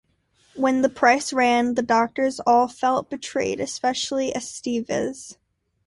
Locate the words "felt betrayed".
2.67-3.59